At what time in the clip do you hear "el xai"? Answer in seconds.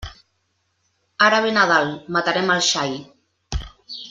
2.57-2.99